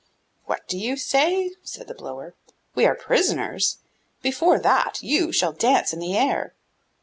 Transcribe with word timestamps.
'What 0.45 0.67
do 0.67 0.79
you 0.79 0.97
say?' 0.97 1.51
said 1.61 1.87
the 1.87 1.93
blower, 1.93 2.33
'we 2.73 2.87
are 2.87 2.95
prisoners? 2.95 3.77
Before 4.23 4.57
that, 4.57 5.03
you 5.03 5.31
shall 5.31 5.53
dance 5.53 5.93
in 5.93 5.99
the 5.99 6.17
air! 6.17 6.55